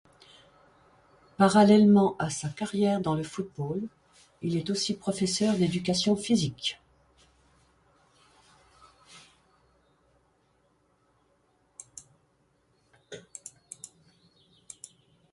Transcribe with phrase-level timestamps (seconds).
[1.37, 3.83] Parallèlement à sa carrière dans le football,
[4.41, 6.81] il est aussi professeur d’éducation physique.